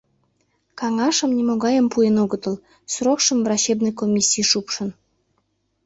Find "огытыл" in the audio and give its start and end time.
2.23-2.55